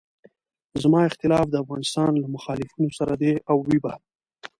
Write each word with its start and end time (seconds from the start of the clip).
زما 0.83 0.99
اختلاف 1.09 1.45
د 1.49 1.55
افغانستان 1.63 2.11
له 2.21 2.27
مخالفینو 2.35 2.89
سره 2.99 3.13
دی 3.21 3.33
او 3.49 3.57
وي 3.67 3.77
به. 3.83 3.93